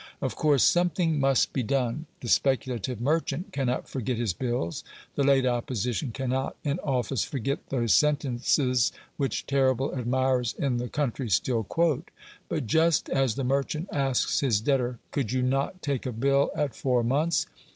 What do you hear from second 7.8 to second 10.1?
sentences which terrible